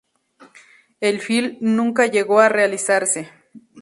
[0.99, 3.29] El film nunca llegó a realizarse.